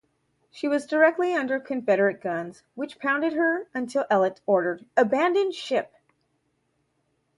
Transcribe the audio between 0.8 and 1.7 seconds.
directly under